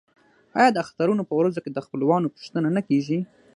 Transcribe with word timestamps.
آیا 0.59 0.69
د 0.73 0.77
اخترونو 0.83 1.23
په 1.29 1.33
ورځو 1.39 1.59
کې 1.63 1.71
د 1.73 1.79
خپلوانو 1.85 2.33
پوښتنه 2.35 2.67
نه 2.75 2.81
کیږي؟ 2.89 3.19